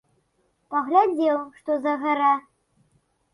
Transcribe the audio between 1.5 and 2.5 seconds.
што за гара.